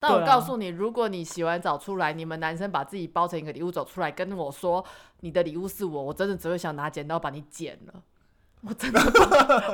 [0.00, 4.82] 但我告诉你，如果你洗完澡出来，你们男生把自己包成一个礼物走出来，跟我说
[5.20, 8.02] 你的礼物是我，我真的只会想拿剪刀把你剪了。
[8.66, 9.00] 我真的，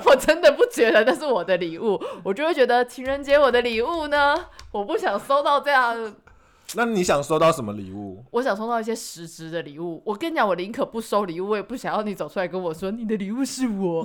[0.04, 4.37] 我真的不觉得那是我的礼物，我就会觉得情人节我的礼物呢，
[4.73, 6.15] 我不想收到这样，
[6.74, 8.24] 那你想收到什么礼物？
[8.33, 10.03] 我想收到一些实质的礼物。
[10.04, 14.04] 我跟你讲，我宁可不收礼物，我也不想要你走出来跟我说你的礼物是我，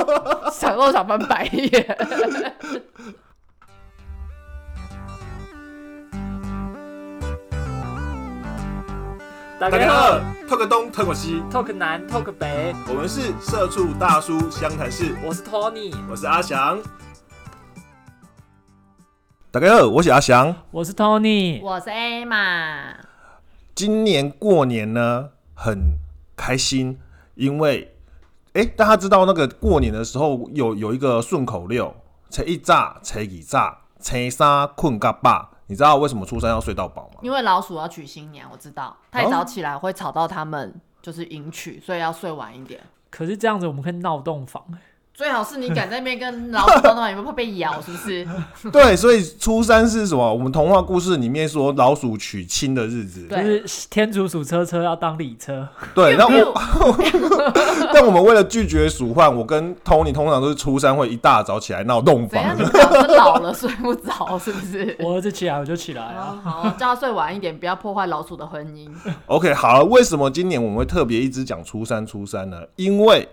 [0.52, 1.98] 想都想翻白眼。
[9.62, 16.80] 大大家好，talk 个东，talk 个西，，Talk 南，Talk 北，我们是社畜大叔湘潭市，我是 Tony，我是阿翔。
[19.52, 20.52] 大家好，我是阿翔。
[20.72, 22.92] 我是 Tony，我是 A 嘛，
[23.72, 25.96] 今年过年呢，很
[26.36, 26.98] 开心，
[27.36, 27.94] 因为
[28.54, 31.94] 哎、大家知道那个过年的时候有有一个顺口溜：
[32.30, 35.51] 初一早，初二早，初三困嘎饱。
[35.72, 37.20] 你知道为什么初三要睡到饱吗？
[37.22, 42.78] 因为老鼠要娶新娘，我知道太早起来会吵到他们，就是迎娶，所以要睡晚一点。
[43.08, 44.62] 可是这样子我们可以闹洞房，
[45.14, 47.80] 最好是你敢在那边跟老鼠闹闹，有没有怕被咬？
[47.82, 48.26] 是不是？
[48.72, 50.32] 对，所以初三是什么？
[50.32, 53.26] 我们童话故事里面说老鼠娶亲的日子。
[53.28, 56.54] 就是天竺鼠车车要当礼车，对，那我
[57.92, 62.56] 但我们为了拒绝鼠患，我跟 Tony 通常都是初三会一大早起来闹洞怎样？
[62.56, 64.96] 房老了睡不着，是不是？
[65.04, 66.50] 我儿子起来我就起来啊，啊。
[66.50, 68.88] 好，叫他睡晚一点，不要破坏老鼠的婚姻。
[69.26, 72.62] OK，好了，为什么今年我们会特别一直讲初三初三呢？
[72.76, 73.28] 因为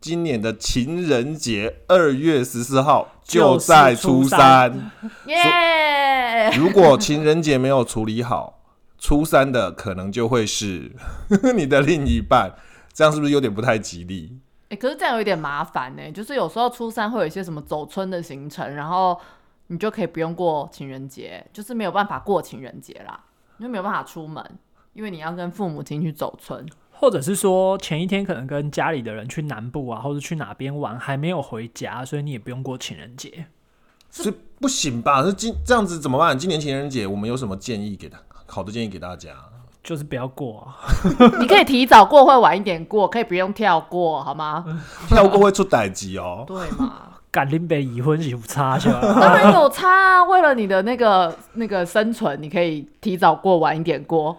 [0.00, 4.92] 今年的情人节二月十四号就在初三。
[5.26, 6.50] 耶！
[6.56, 8.60] 如果情人节没有处理好，
[8.98, 10.92] 初三的可能就会是
[11.56, 12.54] 你的另一半，
[12.92, 14.38] 这样是不是有点不太吉利？
[14.68, 19.18] 哎、可是这样有点麻烦呢、就是有时候初三会有一些什么走春的行程，然后
[19.68, 23.18] 你就可以不用过情人节，就是没有办法过情人节啦，
[23.56, 24.44] 你就没有办法出门，
[24.92, 26.64] 因为你要跟父母亲去走春。
[27.00, 33.46] 或者是说前一天可能跟家里的人去南部啊，或者去哪边玩，还没有回家，所以你也不用过情人节。
[34.10, 35.22] 是不行吧？
[35.22, 36.36] 是今这样子怎么办？
[36.38, 38.18] 今年情人节我们有什么建议给他？
[38.46, 39.30] 好的建议给大家。
[39.80, 40.74] 就是不要过啊，
[41.40, 44.64] 你可以提早过，会晚一点过，可以不用跳过，好吗？
[45.08, 46.44] 跳过会出歹疾哦。
[46.46, 47.02] 对嘛？
[47.30, 49.00] 敢林北已婚是有差是吧？
[49.20, 54.36] 当然有差啊，为了你的那个那个生存，你可以提早过，晚一点过。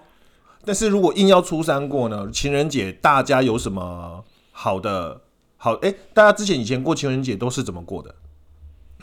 [0.65, 2.29] 但是如果硬要初三过呢？
[2.31, 5.21] 情人节大家有什么好的
[5.57, 5.73] 好？
[5.75, 8.13] 哎、大家之前以前过情人节都是怎么过的？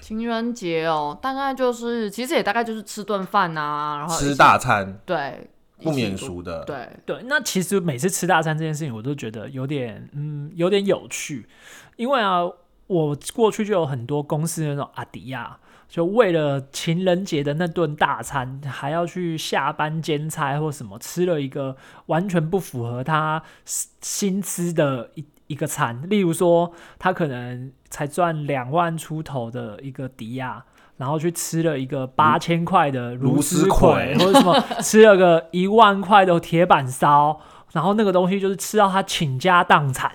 [0.02, 5.48] 情人节哦，大概就是，其实也大概就是吃顿饭啊，然后吃大餐对
[5.82, 6.16] 不免。
[6.16, 6.62] 俗的。
[6.64, 11.48] 对，对，那其实每次吃大餐这件事情，我都觉得有点嗯有点有趣，
[11.96, 12.42] 因为啊，
[12.86, 15.58] 我过去就有很多公司的那种阿迪亚，
[15.88, 21.76] 就为了情人节的那顿大餐，还要去下班兼差或什么，吃了一个
[22.06, 30.64] 完全不符合他薪资的一一个餐，例如说他可能才赚两万出头的一个迪亚。
[30.98, 37.38] 然后去吃了一个八千块的芦丝丝葵葵， 或者什么吃了个一万块的铁板烧，
[37.72, 40.10] 然后那个东西就是吃到他倾家荡产，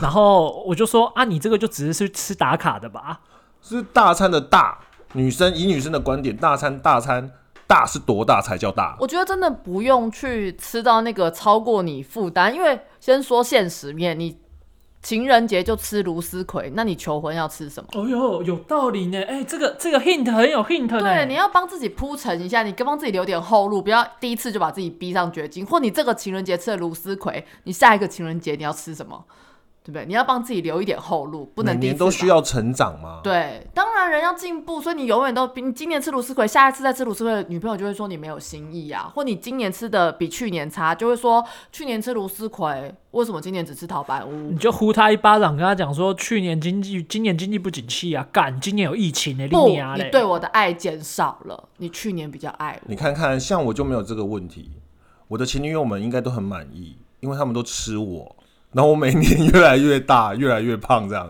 [0.00, 3.20] 然后我就说啊，你这个就只是去吃打卡的吧？
[3.60, 4.78] 是大餐的大，
[5.16, 7.30] 女生以女生的观点，大餐大餐
[7.66, 8.94] 大是多大才叫大？
[9.00, 14.36] 我觉得真的不用去吃到那个超过你负担，因为先说现实面，你
[15.02, 17.88] 情人节就吃芦丝葵，那你求婚要吃什么？
[17.94, 19.22] 哦哟，有道理呢！
[19.22, 21.00] 哎，这个这个 hint 很有 hint 呢。
[21.00, 25.64] 对，你要帮自己铺陈一下，你跟帮自己留点后路，不要第一次就把自己逼上绝境。
[25.64, 29.24] 或你这个情人节吃了芦丝葵，你下一个情人节你要吃什么？
[29.86, 30.04] 对不对？
[30.04, 44.58] 你要帮自己留一点后路，不能年都需要成长吗？，对，当然人要进步，所以你永远都比你今年吃芦丝葵，下一次再吃芦丝葵，女朋友就会说你没有新意啊，或你今年吃的比去年差，就会说去年吃芦丝葵，为什么今年只吃陶白屋你？
[44.58, 52.88] 就呼他一巴掌，跟他讲说，去年经济今年经济不景气啊，干，今年有疫情呢，不，你对我的爱减少了，你去年比较爱我。
[52.88, 54.72] 你看看，像我就没有这个问题，
[55.28, 58.36] 我的前女友们应该都很满意，因为他们都吃我，
[58.76, 61.26] 然后我每年越来越大，越来越胖，这样。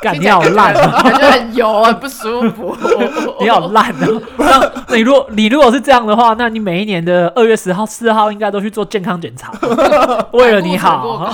[0.00, 1.02] 干，听起来你好烂啊！
[1.02, 2.74] 感觉很油，很不舒服。
[3.38, 4.08] 你好烂啊！
[4.88, 9.52] 那你如果你如果是这样的话，那你每一年的二月十号、四号应该都去做健康检查，
[10.32, 11.30] 为了你好。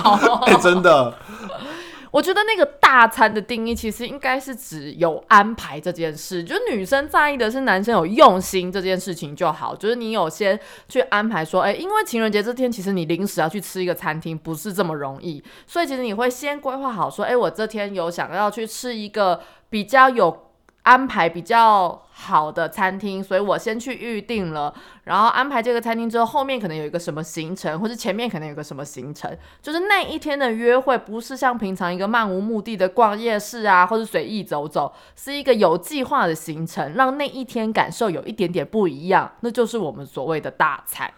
[0.61, 1.15] 真的，
[2.11, 10.59] 我觉得那个大餐的定义其实应该是指有安排这件事，就女生在意的是男生有用心这件事情就好，就是你有先
[10.89, 19.41] 去安排说，哎、因为情人节这天其实你临时要去吃一个餐厅不是这么容易，所以其实你会先规划好说，哎、我这天有想要去吃一个
[19.71, 20.48] 比较有。
[20.89, 24.75] 安排比较好的餐厅，所以我先去预定了，
[25.05, 29.31] 然后安排这个餐厅之后，后面可能有一个什么行程，或者前面可能有个什么行程，
[29.61, 41.13] 就是那一天的约会不是像平常一个漫无目的的逛夜市啊，或者随意走走，是一个有计划的行程，让那一天感受有一点点不一样，那就是我们所谓的大餐。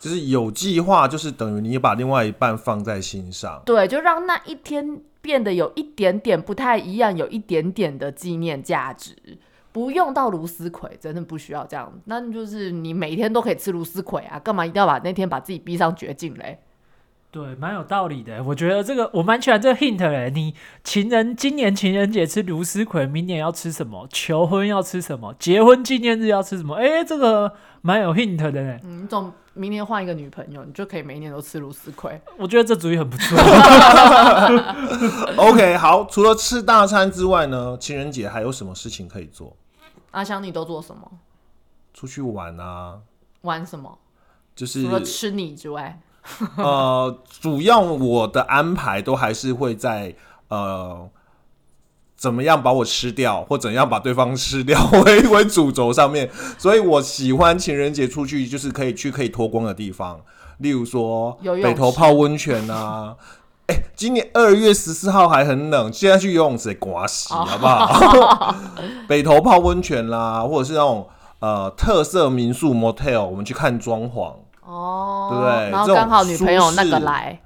[0.00, 3.62] 就是有计划，就是等于你把另外一半放在心上。
[3.64, 9.16] 对，就让那一天变得有一点点不太一样，有一点点的纪念价值。
[9.72, 11.90] 不用到芦丝葵，真的不需要这样。
[12.04, 16.58] 那就是你每天都可以吃芦丝葵啊，干嘛一定要把那天把自己逼上绝境嘞？
[17.34, 18.40] 对，蛮有道理的。
[18.44, 20.30] 我觉得这个我蛮喜欢这个 hint 嘞。
[20.32, 20.54] 你
[20.84, 24.06] 情人今年情人节吃芦丝葵，明年要吃什么？
[24.12, 25.34] 求婚要吃什么？
[25.36, 26.76] 结婚纪念日要吃什么？
[26.76, 27.52] 哎，这个
[27.82, 28.78] 蛮有 hint 的呢。
[28.84, 32.20] 嗯，你总明年换一个女朋友，你就可以每一年都吃芦丝葵。
[32.38, 33.36] 我觉得这主意很不错。
[35.36, 39.56] OK，好，除了吃大餐之外呢，情人节还有什么事情可以做？
[40.12, 41.10] 阿香，你都做什么？
[41.92, 43.00] 出去玩啊，
[43.40, 43.98] 玩什么？
[44.54, 46.00] 就是除了吃你之外，
[46.56, 50.14] 呃，主要我的安排都还是会在
[50.48, 51.08] 呃，
[52.16, 56.30] 怎么样把我吃掉，或怎样把对方吃掉为为主轴上面。
[56.58, 60.20] 所以我喜欢情人节出去，就是可以去可以脱光的地方，
[60.58, 63.16] 例如说北头泡温泉啊。
[63.66, 68.54] 哎、今年二月十四号还很冷，现在去游泳池得刮洗，哦好不好？
[69.08, 74.34] 北头泡温泉啦，或者是那种呃特色民宿 motel，我们去看装潢。
[74.64, 77.40] 哦，对不对然后刚好女朋友那个来，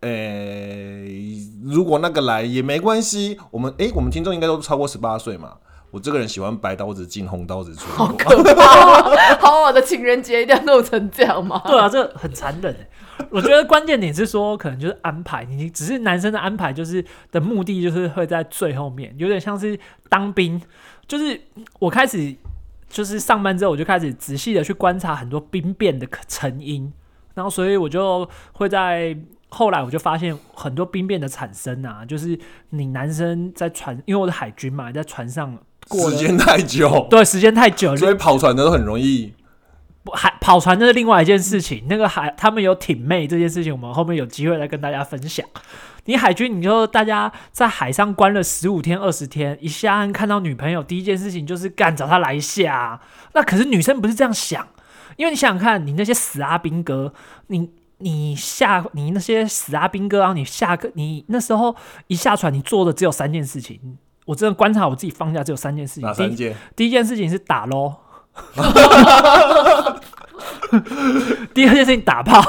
[0.00, 3.38] 诶、如果那个来也没关系。
[3.50, 5.54] 我们诶、我们听众应该都超过十八岁嘛。
[5.90, 7.90] 我这个人喜欢白刀子进红刀子出。
[7.92, 9.16] 好可怕哦！
[9.40, 11.62] 好，我的情人节一定要弄成这样吗？
[11.66, 12.88] 对啊，这很残忍欸。
[13.30, 19.78] 我觉得关键点是说，可能就是安排，你只是男生的安排，就是的目的就是会在最后面，有点像是
[20.08, 20.60] 当兵。
[21.06, 21.40] 就是
[21.78, 22.36] 我开始
[22.88, 26.92] 就是上班之后，我就开始仔细的去观察很多兵变的成因，
[27.34, 29.16] 然后所以我就会在
[29.50, 32.38] 后来我就发现很多兵变的产生啊，就是
[32.70, 35.58] 你男生在船，因为我是海军嘛，在船上
[35.88, 39.32] 过时间太久，对时间太久，所以跑船的都很容易。
[40.04, 45.44] 不海跑船那是另外一件事情，那个海他们有挺妹这件事情，我们后面有机会再跟大家分享。
[46.04, 53.00] 你海军，你就大家在海上关了十五天、二十天，一下岸看到女朋友，第一件事情就是干找她来一下啊。
[53.34, 54.66] 那可是女生不是这样想，
[55.16, 57.12] 因为你想想看，你那些死阿兵哥，
[57.48, 63.98] 你你下你那些死阿兵哥，然后你下个你那时候一下船，你做的只有三件事情。
[64.24, 66.02] 我真的观察我自己放假只有三件事情。
[66.02, 66.56] 第一哪三件？
[66.74, 67.94] 第一件事情是打喽，
[71.54, 72.40] 第二件事情打炮，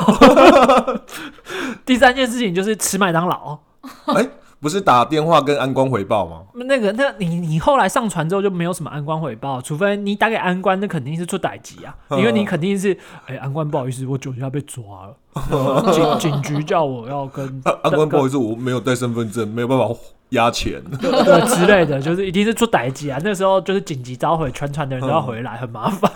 [1.85, 3.57] 第三件事情就是吃麦当劳。
[4.05, 4.27] 哎、
[4.59, 6.41] 不是打电话跟安官回报吗？
[6.53, 19.85] 那个，那你你后来上船之后就没有什么安官回报，除非你打给安官，那肯定是出歹机啊，因为你肯定是，哎、安官不好意思，我酒驾被抓了，警警局叫我要跟安安官不好意思，我没有带身份证，没有办法
[20.29, 20.81] 押钱。
[21.01, 23.19] 对之类的，就是一定是出歹机啊。
[23.23, 26.11] 那时候就是紧急召回，全船的人都要回来，很麻烦。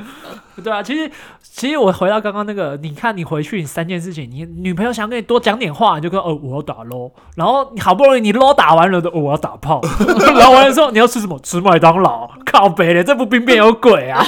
[0.62, 1.10] 对啊，其实
[1.40, 9.80] 其实我回到刚刚那个，你看你回去你三件事情，你女朋友想跟你多讲点话，你就跟哦我要打 LO，然后你好不容易你 LO 打完了的、哦我要打炮，
[10.36, 11.38] 然后完了之后你要吃什么？
[11.42, 14.22] 吃麦当劳，靠北嘞，这不兵变有鬼啊！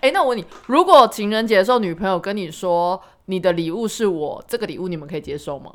[0.00, 5.70] 哎、那我问你，如果情人节的时候女朋友跟你说你的礼物是我，这个礼物你们可以接受吗？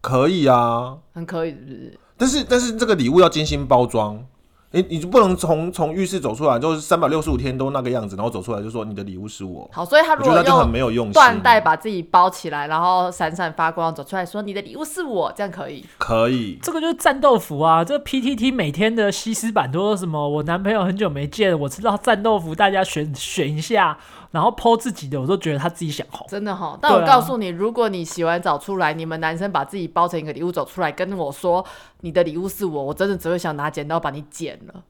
[0.00, 1.98] 可以啊，很可以，是不是？
[2.16, 4.24] 但是但是这个礼物要精心包装。
[4.70, 11.14] 你你就不能从从浴室走出来，就是三百六十五天都那个样子，然后走出来就说你的礼物是我，好，所以他如果我觉得那就很用没有用心。
[11.14, 15.82] 缎带把自己包起来，然后闪闪发光走出来说你的礼物是我，这样可以？
[15.96, 17.82] 可以，这个就是战斗服啊！
[17.82, 20.28] 这 PTT 每天的西施版都说什么？
[20.28, 23.96] 我男朋友很久没见，我知道战斗服，大家选选一下，
[24.32, 26.26] 然后 PO 自己的，我都觉得他自己想红。
[26.28, 31.64] 真的哈，但我告诉你，如果你洗完澡出来，你们男生把自己包成一个礼物走出来，跟我说
[32.02, 34.82] 你的礼物是我，我真的只会想拿剪刀把你剪了。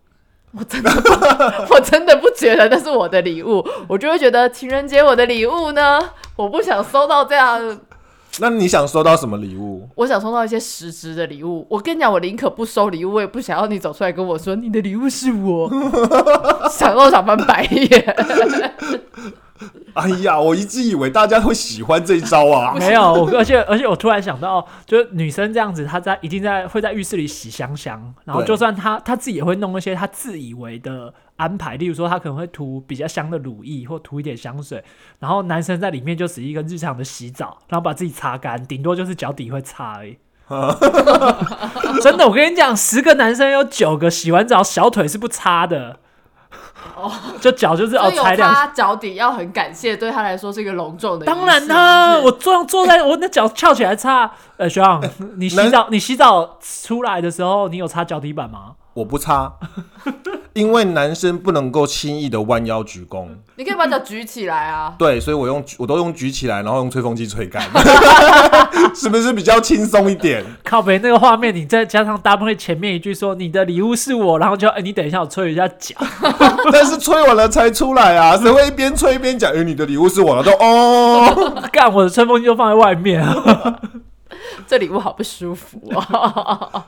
[0.53, 1.11] 我真的不，
[1.75, 6.01] 我真的不觉得那是我的礼物，我就会觉得情人节我的礼物呢，
[6.37, 7.81] 我不想收到这样，
[8.41, 9.87] 那你想收到什么礼物？
[9.95, 11.67] 我想收到一些实质的礼物。
[11.69, 15.71] 我跟你讲，我宁可不收礼物，我也不想要你走出来跟我说你的礼物是我，
[16.73, 18.17] 想都想翻白眼。
[19.95, 22.75] 哎呀，我一直以为大家会喜欢这一招啊。
[22.79, 34.83] 没有，我而且而且我突然想到，就是女生这样子，她在一定在会在浴室里洗香香，然后就算她她自己也会弄一些她自以为的安排，例如说她可能会涂比较香的乳液或涂一点香水，
[35.19, 40.19] 然后男生在里面就只是一个日常的洗澡，然后把自己擦干，顶多就是脚底会擦而已。
[42.01, 45.99] 真的，我跟你讲，十个男生有九个洗完澡小腿是不擦的。
[46.97, 51.27] 哦，就脚就是哦，踩两脚底要很感谢，对他来说是一个隆重的。
[51.27, 54.31] 当然啦，我坐坐在我那脚翘起来擦。
[54.57, 55.01] 呃，学长，
[55.37, 58.73] 你洗澡你洗澡出来的时候，你有擦脚底板吗？
[58.99, 59.53] 我不擦，
[60.55, 63.29] 因为男生不能够轻易的弯腰鞠躬。
[63.55, 64.95] 你可以把脚举起来啊。
[64.99, 67.63] 对，所以我用我都用举起来，然后用吹风机吹干，
[68.95, 70.45] 是不是比较轻松一点？
[70.65, 75.95] 靠北那个画面，你再加上搭配前面一句说你的礼物是我，然后就哎、你等一下我吹一下脚，
[76.73, 79.53] 但是吹完了才出来啊，谁会一边吹一边讲？
[79.55, 81.63] 哎、你的礼物是我了，都哦。
[81.71, 83.25] 干我的吹风机就放在外面。
[84.67, 86.85] 这礼物好不舒服哦。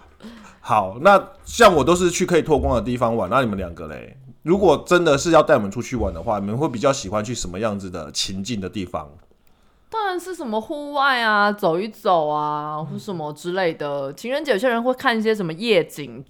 [0.70, 4.16] 好，那像我都是去可以脱光的地方玩，那你们两个嘞？
[4.42, 9.10] 如果真的是要带我们出去玩的话，你们会比较喜欢去什么样子的情境的地方？
[9.90, 14.12] 当然是什么户外啊，走一走啊，或什么之类的。
[14.12, 16.24] 情人节有些人会看一些什么夜景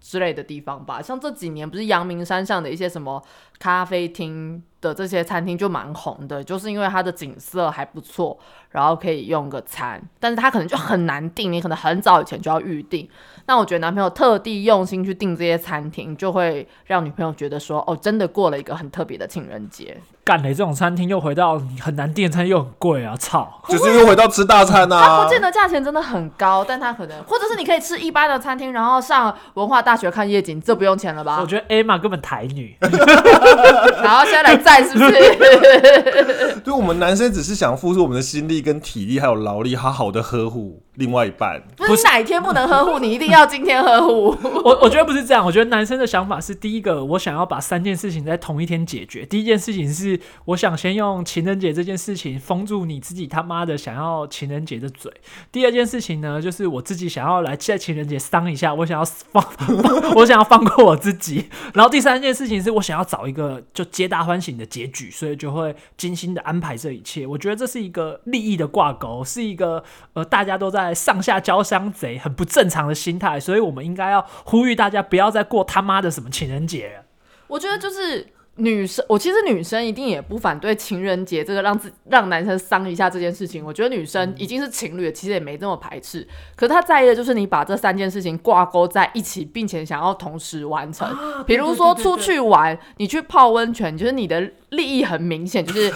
[0.00, 3.22] 之类的地方吧，像这几年不是阳明山上的一些什么
[3.64, 13.08] 咖啡厅的这些餐厅就蛮红的，就是因为它的景色还不错，然后可以用个餐，但是它可能就很难订，你可能很早以前就要预定。
[13.46, 19.96] 那我觉得男朋友特地用心去订这些餐厅，就会让女朋友觉得说，哦，真的过了一个很特别的情人节。
[20.24, 23.62] 干嘞，这种餐厅又回到很难订餐又很贵啊，操！
[23.68, 25.30] 就是又回到吃大餐它啊不。
[25.30, 31.46] 见得价钱真的很高，但它可能，或者是你可以吃一般的餐厅，然后上文化大学看夜景，这不用钱了吧我？
[31.46, 32.74] 觉得 A 嘛根本台女，
[34.02, 36.56] 然后现在来赞是不是？
[36.64, 41.62] 对我们男生只是想付出我们的心力、跟体力还有劳力，好好的呵护另外一半。
[41.76, 44.36] 不是哪一天不能呵护，你一定要今天呵护。
[44.64, 49.24] 我我觉得不是这样，我觉得男生的想法是：第一个，我想要把三件事情在同一天解决。
[49.26, 55.12] 第一件事情是我想先用情人节这件事情封住你自己他妈的想要情人节的嘴。
[55.50, 59.44] 第二件事情呢，就是我自己想要来在情人节伤一下，我想要放，
[60.16, 61.48] 我想要放过我自己。
[61.72, 67.26] 然后第三件事情是我想要找一个就皆大欢喜的结局，所以就会精心的安排这一切。
[67.26, 69.82] 我觉得这是一个利益的挂钩，是一个
[70.12, 73.38] 呃大家都在上下交相贼，很不正常的心态。
[73.38, 77.04] 所以我们应该要呼吁大家不要再过他妈的什么情人节了。
[77.46, 78.26] 我觉得就是
[78.56, 83.64] 女生，我其实女生一定也不反对情人节这个让自让男生伤一下这件事情。
[83.64, 86.26] 我觉得女生已经是情侣了，其实也没这么排斥。
[86.56, 91.08] 可是她在意的就是你把这三件事情挂钩在一起，并且想要同时完成。
[91.46, 95.92] 比如说出去玩，你去泡温泉，就是你的利益很明显，就是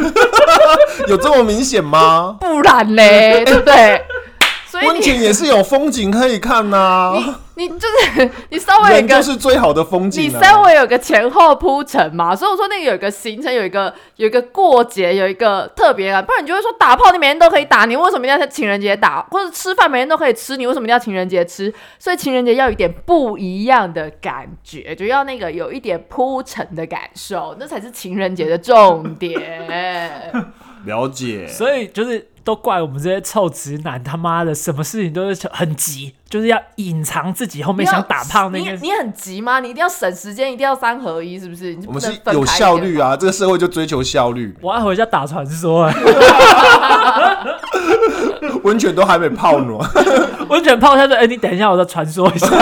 [1.09, 2.37] 有这么明显吗？
[2.42, 4.02] 不然嘞，对不对？
[4.80, 7.12] 所以温泉也是有风景可以看呐、
[7.54, 10.40] 你就是你稍微有一个就是最好的风景、啊。
[10.40, 19.26] 稍微有个前后铺陈嘛，所以我说那个有一个行程，有一个有一个过节，有一个特别感，不然你就会说打炮你每天都可以打，你为什么一定要在情人节打？
[19.30, 21.73] 或者吃饭每天都可以吃，你为什么一定要情人节吃？
[21.99, 30.32] 所以情人节要有一点不一样的感觉，就要那个有一点铺陈的感受，那才是情人节的重点。
[30.85, 38.73] 了解，所以就是都怪我们这些臭直男，他妈的什么事情都是很急，就是要隐藏自己后面想打炮那个。
[38.73, 39.61] 你你很急吗？
[39.61, 41.75] 你一定要省时间，一定要三合一，是不是？
[41.75, 44.56] 你我们是有效率啊，这个社会就追求效率。
[44.62, 45.94] 我要回家打传说、欸，
[48.64, 49.78] 温泉都还没泡呢，
[50.49, 52.49] 温泉泡下去，哎、你等一下，我再传说一下。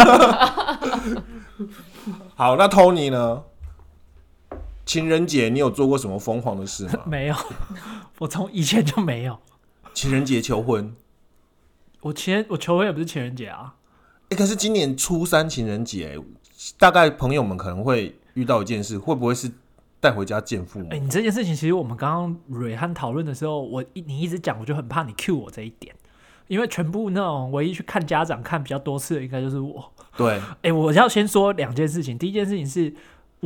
[2.34, 3.40] 好，那 Tony 呢？
[4.86, 7.02] 情人节你有做过什么疯狂的事吗？
[7.04, 7.34] 没有，
[8.18, 9.38] 我从以前就没有。
[9.92, 10.94] 情人节求婚，
[12.00, 13.74] 我情人我求婚也不是情人节啊，
[14.28, 16.18] 哎、可是今年初三情人节，
[16.78, 19.50] 大概朋友们可能会遇到一件事，会不会是
[19.98, 20.88] 带回家见父母？
[20.90, 25.94] 哎、你这件事情其实我们刚刚蕊汉讨论的时候，我一你一直讲，我就很怕你 cue 我这一点，
[26.46, 29.92] 因为全部那种唯一去看家长看比较多次的，应该就是我。
[30.16, 32.16] 对，哎、我要先说两件事情。
[32.16, 32.94] 第一件事情是，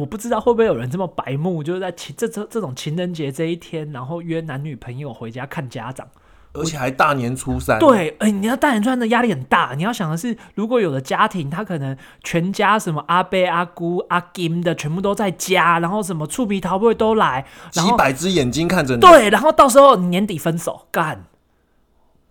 [0.00, 6.09] 我不知道会不会有人这么白目，就是在情这这这种情人节这一天，然后约男女朋友回家看家长。
[6.52, 9.75] 而且还大年初三。，对，哎、你要大年初三的压力很大。
[9.76, 19.00] 你要想的是，如果有的家庭，他可能全家什么阿伯、阿姑、阿金的全部都在家，然后什么醋皮桃不会都来，然后几百只眼睛看着你。
[19.00, 21.25] 对，然后到时候你年底分手，干。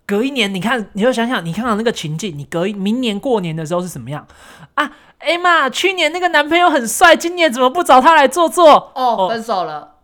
[0.10, 4.26] 隔一年，你看，你就想想，你看看那个情境，你隔一明年过年的时候是什么样
[4.74, 4.92] 啊？
[5.20, 8.92] 哎妈，去年那个男朋友很帅，今年怎么不找他来坐坐？
[8.96, 9.99] 哦，分手了。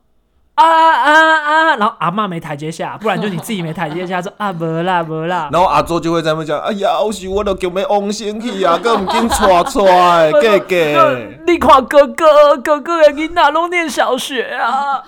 [0.56, 11.20] 啊啊啊，然后阿嬷没台阶下，不然就你自己没台阶下，说啊没啦没啦，然后阿周就会在那边讲：“哎呀，我是我都叫要往先去啊， 更唔紧带出来，哥哥。
[11.46, 15.04] 你看哥哥哥哥的囡仔拢念小学啊，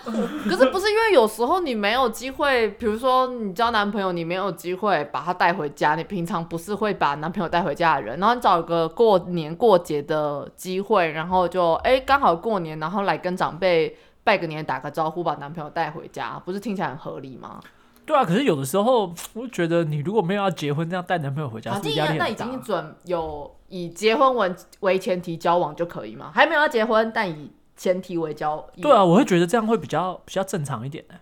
[0.49, 13.95] 可是不是因为有时候你没有机会，比如说你交男朋友，你没有机会把他带回家，你平常不是会把男朋友带回家的人，然后你找一个过年过节的机会，然后就哎刚好过年，然后来跟长辈
[14.27, 17.61] 拜个年，打个招呼，把男朋友带回家，不是听起来很合理吗？
[18.05, 22.45] 对啊，可是有的时候我觉得你如果没有要结婚，这样带男朋友回家啊，是不第一那已是压力很大？
[22.45, 26.29] 经准有以结婚为为前提交往就可以吗？
[26.35, 28.67] 还没有要结婚，但以前提为交。
[28.81, 31.15] 对啊，我会觉得这样会比较比较正常一点的，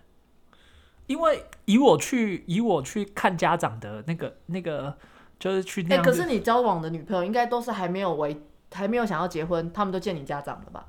[1.06, 4.92] 因为以我去以我去看家长的那个那个，
[5.38, 6.02] 就是去那。
[6.02, 8.40] 可是你交往的女朋友应该都是还没有为
[8.72, 10.84] 还没有想要结婚，他们都见你家长了吧？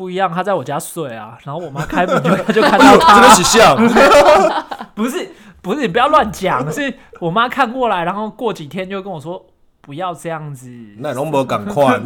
[0.00, 3.76] 不一样，他在我家睡啊， 然后我妈开门就就看到 他，真的是像，
[4.96, 5.28] 不是
[5.60, 9.44] 不是，你不要乱讲，是我妈看过来，然后过几天就跟我说
[9.82, 10.70] 不要这样子。
[11.00, 12.00] 那拢无赶快，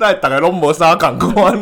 [0.00, 1.54] 那大概拢无啥赶快。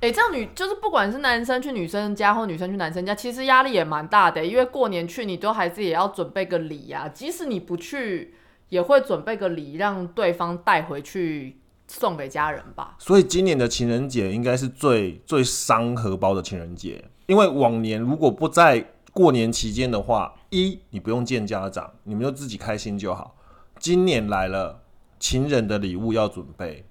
[0.00, 8.36] 哎、这样女就是不管是男生去女生家或女生去男生家，其实压力也蛮大的，因为过年去你都还是也要准备个礼呀、即使你不去，
[8.68, 11.58] 也会准备个礼让对方带回去
[11.94, 12.96] 送给家人吧。
[12.98, 23.36] 所以今年的情人节应该是最最伤荷包的情人节，因为往年如果不在过年期间的话，一你不用见家长，你们就自己开心就好。
[23.78, 24.82] 今年来了，
[25.18, 26.84] 情人的礼物要准备，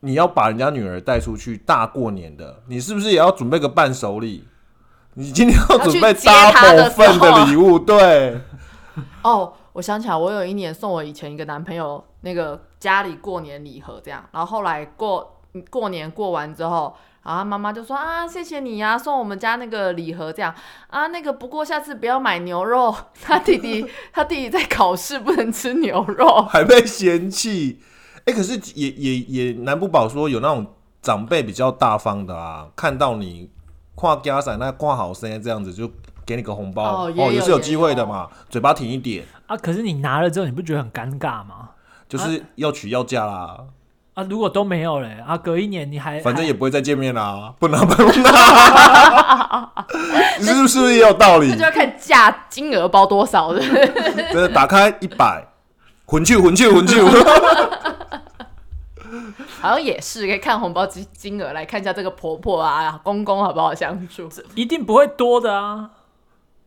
[0.00, 4.44] 你要把人家女儿带出去大过年的，你是不是也要准备个伴手礼？
[5.16, 8.40] 你今天要准备 double 份的礼物，对，
[9.22, 20.54] 哦，我想起来，我有一年送我以前一个男朋友那个家里过年礼盒，这样，然后后来过过年过完之后，然后妈妈就说啊，谢谢你呀、送我们家那个礼盒，这样。
[20.88, 27.80] 啊，那个不过下次不要买牛肉， 他弟弟 他弟弟在考试不能吃牛肉， 还被嫌弃。
[28.26, 30.66] 哎、可是也也也难不保说有那种
[31.00, 33.50] 长辈比较大方的啊，看到你
[33.94, 35.90] 跨家伞那跨好声这样子，就
[36.26, 37.06] 给你个红包。
[37.06, 41.70] 哦也是有机会的嘛，嘴巴挺一点，啊，可是你拿了之后，你不觉得很尴尬吗？
[42.16, 43.58] 就是要娶要嫁啦，
[44.14, 48.10] 啊，如果都没有嘞，啊，隔一年你还反正也不会再见面啦，不拿不拿，
[50.38, 51.64] 你 是不是也有道理这就？
[51.64, 53.58] 要看价金额包多少的。
[53.60, 55.44] 真的打开一百，
[56.06, 57.00] 混去混去混去，
[59.60, 64.28] 好像也是，可以看红包金金额来看一下这个婆婆啊、公公好不好相处。
[64.54, 65.90] 一定不会多的啊。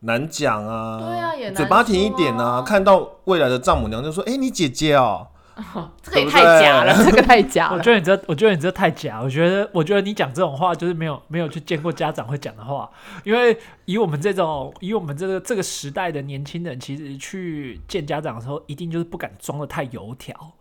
[0.00, 0.98] 难讲啊。
[1.00, 2.62] 对啊也难嘴巴甜一点啊啊。
[2.62, 5.28] 看到未来的丈母娘就说：“哎、你姐姐哦、
[6.02, 7.74] 这个也太假了，这个太假了。
[7.78, 9.20] 我觉得你这，我觉得你这太假。
[9.20, 12.88] 我觉得，我觉得你讲这种话就是没有没有去见过家长会讲的话。
[13.24, 20.52] 因为以我们这种，以我们这个这个时代的年轻人，其实去见家长的时候，一定就是不敢装的太油条，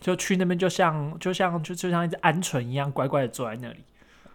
[0.00, 3.84] 就去那边就像就像就就像一只鹌鹑一样，乖乖的坐在那里。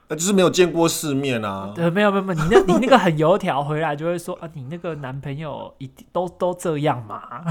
[0.09, 1.71] 那就是没有见过世面啊。
[1.77, 7.21] 呃，没有没有没有，你那你那个很油条回来就会说啊，你那个男朋友一定都都这样嘛。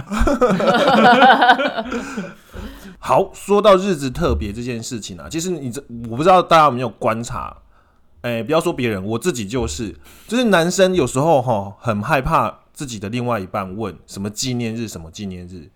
[2.99, 7.57] 好，说到日子特别这件事情啊，其实你这我不知道大家有没有观察，
[8.23, 9.95] 哎、不要说别人，我自己就是，
[10.27, 15.71] 就是男生有时候哈很害怕自己的另外一半问什么纪念日什么纪念日，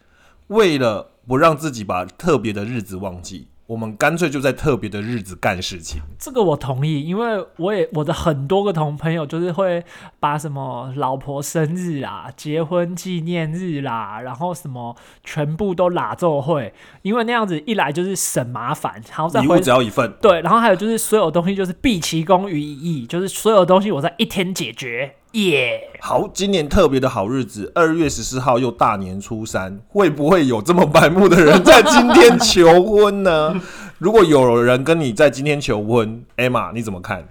[0.49, 6.03] 为了不让自己把特别的日子忘记，我们干脆就在特别的日子干事情。
[6.19, 9.83] 这个我同意，因为我也我的很多个同朋友就是会
[10.21, 33.59] 把什么老婆生日啦、结婚纪念日啦，然后什么全部都拉奏会，因为那样子一来就是省麻烦，然后再礼物只要一份，对，然后还有就是所有东西就是毕其功于一役，就是所有东西我在一天解决，耶、好，今年特别的好日子，二月十四号又大年初三，会不会有这么白目的人在今天求婚呢？
[33.97, 37.29] 如果有人跟你在今天求婚，Emma 你怎么看？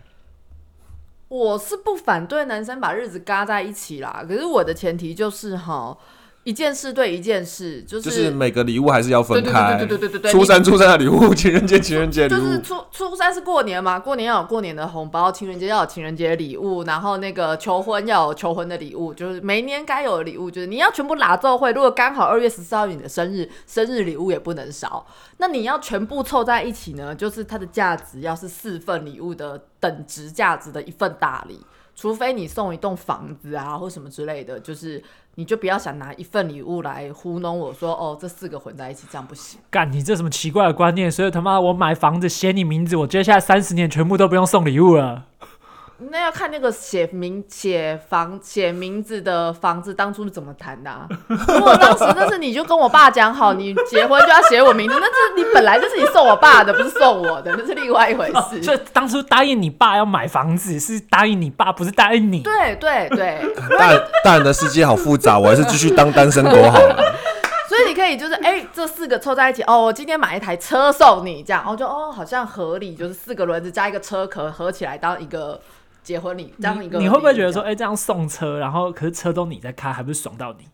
[1.27, 5.95] 我是不反对男生把日子嘎在一起啦，可是我的前提就是哈，
[6.43, 9.77] 一件事对一件事，就是就是每个礼物还是要分开。
[9.77, 12.37] 对对对对对对对初三初三的礼物，情人节情人节礼物。
[12.37, 21.71] 就是初初三是过年嘛，过年要有过年的红包，情人节要有情人节的礼物，然后那个求婚要有求婚的礼物，就是每年该有的礼物，就是你要全部拿奏会。
[21.71, 25.05] 如果刚好二月十四号你的生日，生日礼物也不能少。
[25.37, 31.59] 那你要全部凑在一起呢，就是它的价值要是四份礼物的等值价值的一份大礼，
[31.95, 35.03] 除非你送一栋房子啊或什么之类的，就是
[35.35, 39.59] 你就不要想拿一份礼物来糊弄我说哦这四个混在一起，这样不行。
[39.69, 41.11] 干你这什么奇怪的观念？
[41.11, 45.27] 所以他妈我买房子写你名字，我接下来三十年全部都不用送礼物了。
[46.09, 51.07] 那要看那个写名写房写名字的房子当初是怎么谈的、啊。
[51.27, 58.61] 如果当时那是你就跟我爸讲好，你结婚就要写我名字，那是你本来就是你送我爸的，不是送我的，那是另外一回事。
[58.63, 62.41] 所以当初答应你爸要买房子，是答应你爸，不是答应你。
[62.41, 63.41] 对对对，
[63.77, 67.13] 大人大人的世界好复杂，我还是继续当单身狗好了。
[67.67, 75.57] 所以你可以就是哎、这四个凑在一起哦，我今天买一台车送你，这样，哦就哦好像合理，就是四个轮子加一个车壳合起来当一个
[76.03, 80.67] 结婚礼，这样一个你你会不会觉得说，哎、这样送车，然后可是车都你在开，还不是爽到你？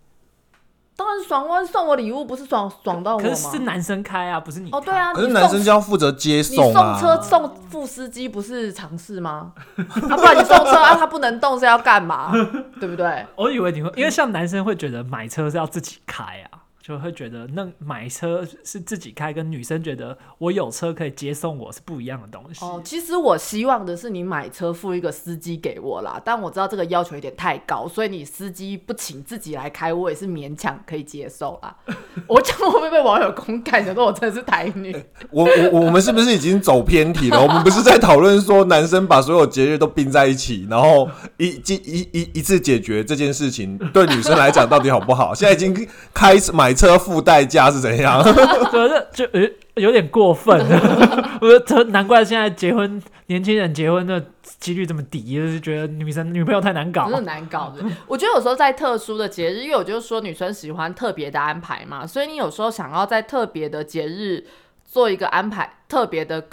[0.95, 3.35] 当然爽啊，送我礼物不是爽爽到我可吗？
[3.35, 4.77] 是是男生开啊，不是你开。
[4.77, 6.97] 哦对啊，可是男生就要负责接送啊。
[6.97, 9.53] 送车送副司机不是常事吗？
[9.77, 12.31] 啊，不然你送车啊，他不能动是要干嘛？
[12.79, 13.23] 对不对？
[13.37, 16.56] 我以为你会，因为像男生会觉得买车是要自己开啊，
[16.87, 22.63] 就会觉得那买车是自己开，跟女生觉得我有车可以接送我是不一样的东西。
[22.63, 31.75] 哦，其实我希望的是你买车付一个司机给我啦，但我知道这个要求有点太高，所以你司机不请自己来开，我也是勉强可以接受啦。
[32.25, 33.83] 我这样会不会被网友公干？
[33.83, 34.95] 想说我真的是台女？
[35.29, 37.41] 我我我们是不是已经走偏题了？
[37.41, 45.35] 我们不是在讨论说男生把所有节日都并在一起，然后一一一一一次解决这件事情，对女生来讲到底好不好？
[45.35, 48.23] 现在已经开始买车付代驾是怎样？
[48.71, 49.49] 就是就有
[49.87, 51.39] 有点过分了。
[51.41, 54.23] 我觉得难怪现在结婚年轻人结婚的
[54.59, 57.13] 几率这么低，就是觉得女生女朋友太难搞真。
[57.13, 57.83] 的难搞的。
[58.07, 64.45] 我觉得有时候在特殊的节日，因为我就是说女生喜欢特别的安排嘛，所以你有时候想要在特别的节日
[64.85, 66.43] 做一个安排，特别的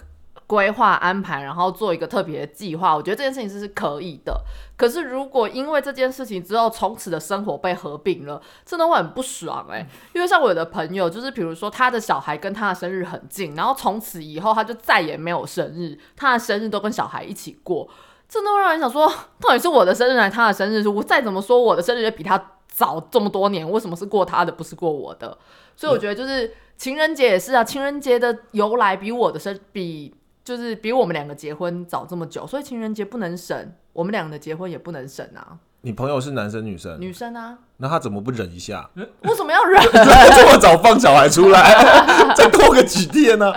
[0.46, 4.38] 规划安排，然后做一个特别的计划，我觉得这件事情是是可以的。
[4.76, 17.88] 可是如果因为这件事情之后，从此的生活被合并了，真的会很不爽哎、因为像我有的朋友，就是比如说他的小孩跟他的生日很近，然后从此以后他就再也没有生日，他的生日都跟小孩一起过。
[18.26, 19.06] 真的会让人想说，
[19.40, 20.88] 到底是我的生日还是他的生日？
[20.88, 25.36] 我再怎么说，我的生日也比他早这么多年，为什么是过他的，不是过我的？
[25.76, 30.12] 所以我觉得就是情人节也是啊，情人节的由来比我的生比
[30.44, 35.58] 就是比我们两个结婚早这么久，所以情人节不能省，我们两个的结婚也不能省啊。
[35.80, 38.88] 你朋友是男生女生，女生啊，那他怎么不忍一下？
[38.94, 39.82] 为什么要忍？
[39.92, 41.62] 这么早放小孩出来，
[42.36, 43.52] 再拖个几天呢、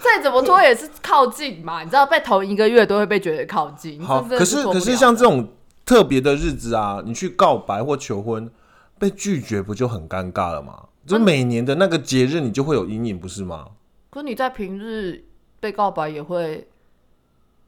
[0.00, 4.00] 再怎么拖也是靠近嘛，你知道，被头一个月都会被觉得靠近。
[4.04, 5.48] 好，可是可是像这种
[5.84, 8.50] 特别的日子啊，你去告白或求婚
[8.98, 10.86] 被拒绝，不就很尴尬了吗？
[11.06, 13.66] 就每年的那个节日，你就会有阴影，不是吗？
[14.10, 15.24] 可是你在平日
[15.60, 16.66] 被告白也会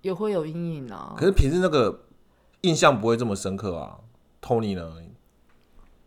[0.00, 1.14] 也会有阴影啊。
[1.16, 2.07] 可是平时那个
[2.62, 3.98] 印象不会这么深刻啊。
[4.42, 4.92] Tony 呢？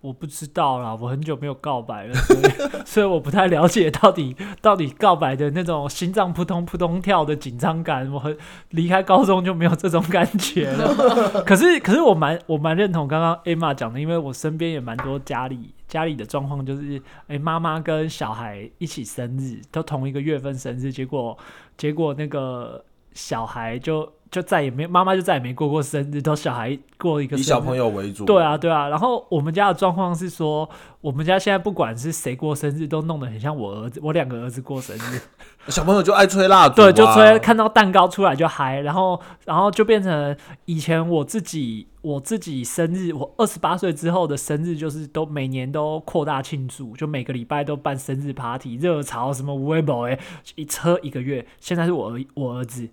[0.05, 2.41] 我不知道啦，我很久没有告白了，所以
[2.85, 8.11] 所以我不太了解到底到底告白的那种心脏扑通扑通跳的紧张感。
[8.11, 8.37] 我很
[8.69, 11.41] 离开高中就没有这种感觉了。
[11.43, 21.37] 可是可是我蛮我蛮认同刚刚 Emma 讲的，因为我身边也蛮多家里家里的状况，就是哎妈妈跟小孩一起生日，都同一个月份生日，结果
[21.77, 28.25] 结果那个小孩就就再也没妈妈就再也没过过生日，都小孩过一个生日以小朋友为主。
[28.25, 28.89] 对啊，，对啊。
[28.89, 30.69] 然后我们家的状况是说，
[30.99, 35.21] 我们家现在不管是谁过生日，都弄得很像我儿子，我两个儿子过生日，
[35.71, 50.19] 小朋友就爱吹蜡烛、啊，对，就吹看到蛋糕出来就嗨，然后然后就变成以前我自己我自己生日，我二十八岁之后的生日，就是都每年都扩大庆祝，就每个礼拜都办生日 party，热潮什么微博哎，
[50.55, 51.47] 一车一个月。
[51.61, 52.89] 现在是我儿我儿子。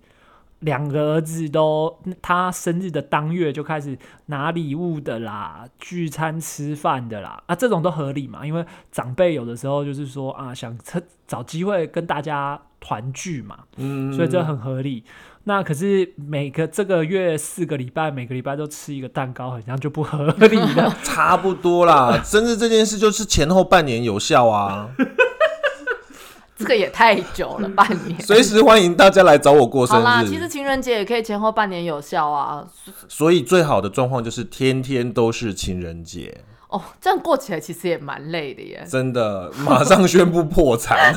[0.63, 15.03] 两个儿子都，他生日的当月就开始拿礼物的啦，聚餐吃饭的啦，啊，这种都合理嘛，因为长辈有的时候就是说啊，想趁找机会跟大家团聚嘛，嗯，所以这很合理。
[15.45, 20.95] 那可是每个这个月四个礼拜，每个礼拜都吃一个蛋糕，好像就不合理了。
[21.03, 22.21] 差不多啦。
[22.23, 24.89] 生日这件事就是前后半年有效啊，
[26.63, 28.19] 这个也太久了，半年。
[28.21, 30.49] 随时欢迎大家来找我过生好啦，其实。
[30.53, 32.63] 情人节也可以前后半年有效啊。
[33.07, 38.85] 所以最好的状况就是天天都是情人节，哦，这样过起来其实也蛮累的耶。
[38.87, 41.15] 真的马上宣布破产。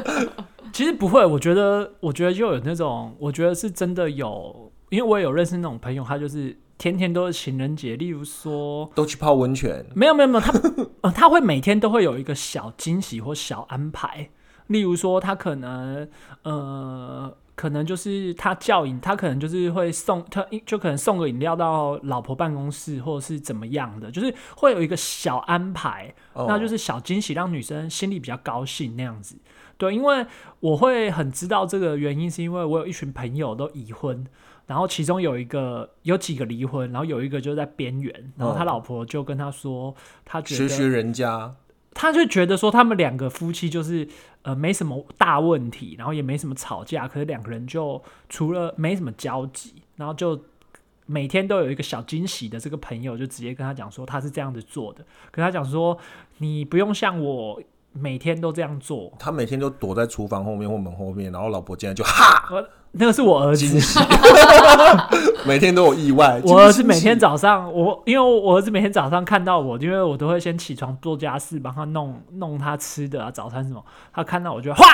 [0.74, 8.90] 其实不会，我觉得，我觉得就有那种，我觉得是真的有，因为我也有认识那种朋友，他就是天天都是情人节，例如说。
[8.94, 10.52] 都去泡温泉，没有没有没有，他
[11.00, 14.28] 呃他会每天都会有一个小惊喜或小安排，
[14.68, 16.08] 例如说他可能
[16.42, 26.46] 呃可可能就是他叫饮，他可能就是会送他，就可能送个饮料到老婆办公室，或者是怎么样的，就是会有一个小安排，哦。
[26.48, 29.36] 那就是小惊喜，让女生心里比较高兴那样子。
[29.76, 30.24] 对，因为
[30.60, 34.24] 我会很知道这个原因，是因为我有一群朋友都已婚，
[34.66, 38.66] 然后其中有一个有几个离婚，然后有一个就在边缘，然后他哦。
[38.66, 39.92] 老婆就跟他说，
[40.24, 41.52] 他觉得学学人家，
[41.96, 44.06] 他就觉得说他们两个夫妻就是
[44.42, 50.38] 呃没什么大问题，然后也没什么吵架，可是两个人就除了没什么交集，然后就
[51.06, 55.96] 每天都有一个小惊喜的这个朋友就直接跟他讲说他是这样子做的，跟他讲说
[56.38, 57.60] 你不用像我
[57.92, 62.46] 每天都这样做，他每天都躲在厨房后面或门后面，然后老婆竟然就哈，
[62.98, 63.66] 那个是我儿子
[65.46, 66.40] 每天都有意外。
[66.44, 73.82] 我儿子每天早上，我因为我儿子每天早上看到我，因为我都会先起床做家事，帮他弄弄他吃的啊，早餐什么。
[74.12, 74.84] 他看到我就哗，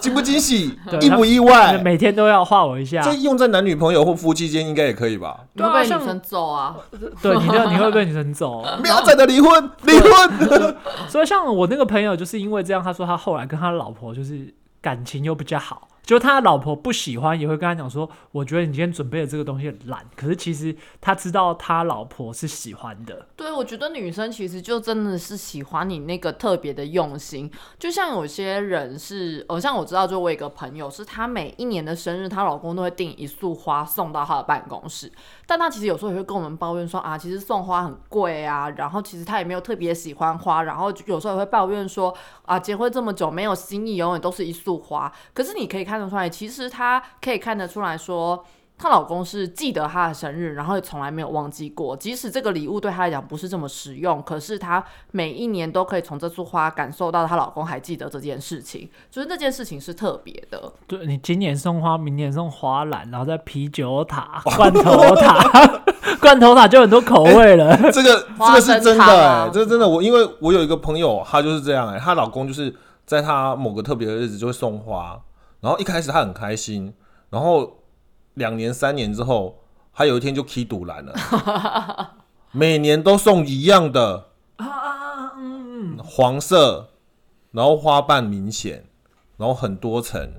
[0.00, 1.78] 惊不惊喜， 意不意外？
[1.78, 3.00] 每天都要画我一下。
[3.02, 5.40] 这用在男女朋友或夫妻间应该也可以吧？
[5.54, 6.76] 你会对啊女生揍啊！
[7.22, 8.62] 对，你就你会被女生揍。
[8.80, 10.76] 不要再的离婚，离婚。
[11.08, 20.06] 所以像我那个朋友，就是因为这样，他说他后来跟他老婆就是感情又比较好，就他老婆不喜欢，也会跟他讲说，我觉得你今天准备的这个东西很烂。
[20.14, 35.10] 可是其实他知道他老婆是喜欢的，对，我觉得女生其实就真的是喜欢你那个特别的用心，就像有些人是，哦，像我知道，就我有一个朋友，是她每一年的生日，她老公都会订一束花送到她的办公室，
[35.46, 45.12] 但他其实有时候也会跟我们抱怨说啊，其实送花很贵啊，然后其实他也没有特别喜欢花，然后有时候也会抱怨说啊，结婚这么久没有心意，永远都是一束花。
[45.32, 48.44] 可是你可以看得出来，其实他可以看得出来说。
[48.78, 51.96] 她老公是记得她的生日，然后也从来没有忘记过。
[51.96, 60.72] 即使这个礼物对她来讲不是这么实用，可是她每一年都可以从这束花感受到她老公还记得这件事情，就是那件事情是特别的。
[60.86, 65.82] 对你今年送花，明年送花篮，然后再啤酒塔、 罐头塔，
[66.20, 67.74] 罐头塔就很多口味了。
[67.90, 72.74] 这个这花个是真的这个真的我因为我有一个朋友，她就是这样哎、她老公就是
[73.06, 75.18] 在她某个特别的日子就会送花，
[75.60, 76.92] 然后一开始她很开心，
[77.30, 77.78] 然后
[78.36, 79.58] 两年三年之后，
[79.92, 82.16] 他有一天就 key 堵拦了，
[82.52, 84.28] 每年都送一样的
[86.04, 86.90] 黄色，
[87.52, 88.84] 然后花瓣明显，
[89.38, 90.30] 然后很多层。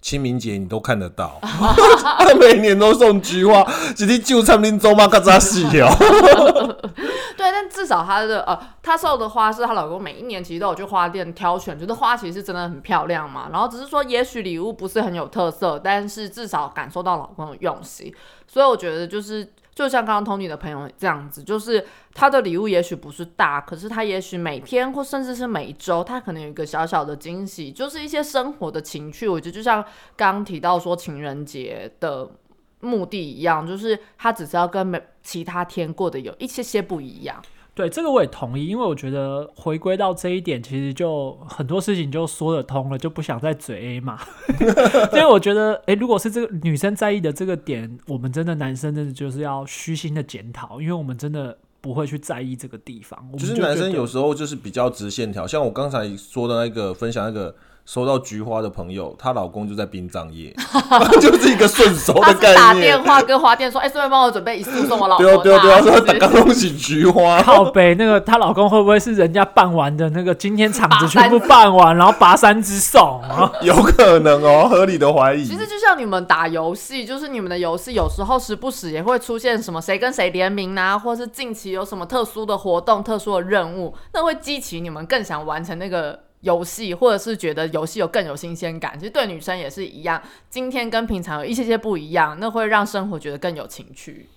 [0.00, 5.88] 清明节你都看得到， 他每年都送菊花，今天就餐厅周妈嘎扎死哦。
[7.36, 13.48] 对，但至少她的呃，她送的花是她老公每一年其实都有去花店挑选，觉得花其实是真的很漂亮嘛。
[13.52, 18.12] 然后只是说，也许礼物不是很有特色，但是至少感受到老公的用心。
[18.46, 19.52] 所以我觉得就是。
[19.78, 29.28] 就像刚刚 Tony 的朋友这样子，就是他的礼物也许不是大，可是他也许每天或甚至是每周，他可能有一个小小的惊喜，就是一些生活的情趣。
[29.28, 29.80] 我觉得就像
[30.16, 32.28] 刚刚提到说情人节的
[32.80, 37.40] 目的一样，就是他只是要跟其他天过的有一些些不一样。
[37.78, 44.18] 对，这个我也同意，因为我觉得回归到这一点，其实就很多事情就说得通了，就不想再嘴 A 嘛。
[45.14, 53.16] 因为我觉得，诶，如果是这个女生在意的这个点，我们真的男生真的就是要虚心的检讨，因为我们真的不会去在意这个地方。
[53.38, 57.54] 就是男生有时候就是比较直线条，像我刚才说的那个分享那个
[57.88, 60.54] 收到菊花的朋友，她老公就在殡葬业，
[61.22, 63.02] 就是一个顺手他的概念是打电。
[63.02, 73.50] 话跟花店说：“哎、顺便帮我准备一束送我老婆。”对啊对啊对啊，说是不是打刚东西菊花，靠北那个她老公会不会是人家办完的那个今天场子全部办完，然后拔三支送啊？
[73.64, 75.56] 有可能哦，合理的怀疑其。
[75.56, 88.98] 实就像你们打游戏，就是你们的游戏有时候时不时也会出现什么谁跟谁联名啊，或是近期有什么特殊的活动、特殊的任务，那会激起你们更想完成那个游戏，或者是觉得游戏有更有新鲜感。
[88.98, 94.28] 其实对女生也是一样，今天跟平常有一些些不一样，那会让生活觉得更有情趣。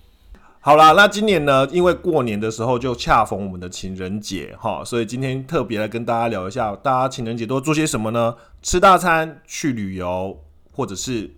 [0.64, 8.36] 好啦，那今年呢，因为过年的时候就恰逢我们的情人节哈，所以今天特别来跟大家聊一下，大家情人节都做些什么呢？
[8.62, 10.38] 吃大餐、去旅游，
[10.72, 11.28] 或者是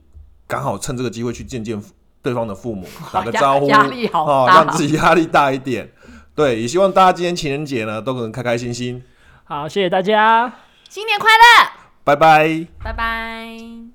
[0.46, 1.82] 刚好趁这个机会去见见
[2.20, 5.90] 对方的父母，打个招呼，压力好让自己压力大一点。
[6.34, 9.02] 对，也希望大家今天情人节呢都能开开心心。
[9.44, 10.52] 好，谢谢大家。
[10.88, 11.70] 新年快乐，
[12.04, 12.66] 拜拜。
[12.82, 13.93] 拜拜。